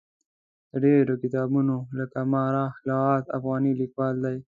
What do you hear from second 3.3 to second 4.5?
افغاني لیکوال دی.